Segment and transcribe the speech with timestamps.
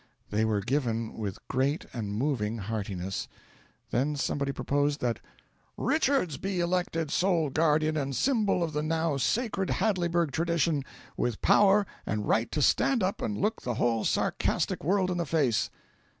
[0.31, 3.27] They were given with great and moving heartiness;
[3.91, 5.19] then somebody proposed that
[5.77, 10.83] "Richards be elected sole Guardian and Symbol of the now Sacred Hadleyburg Tradition,
[11.15, 15.25] with power and right to stand up and look the whole sarcastic world in the
[15.27, 15.69] face."